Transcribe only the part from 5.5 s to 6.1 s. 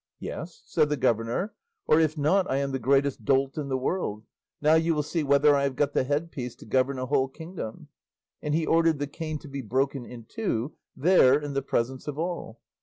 I have got the